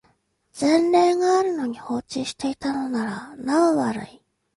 [0.59, 4.23] 前例があるのに放置していたのならなお悪い